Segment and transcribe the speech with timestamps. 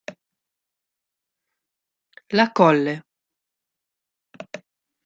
[2.31, 3.05] La Colle